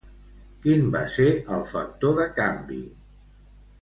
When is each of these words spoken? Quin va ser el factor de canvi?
Quin 0.61 0.87
va 0.95 1.01
ser 1.15 1.27
el 1.57 1.63
factor 1.75 2.17
de 2.21 2.27
canvi? 2.41 2.81